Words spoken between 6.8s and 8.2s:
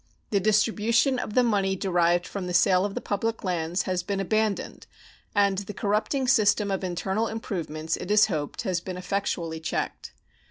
internal improvements, it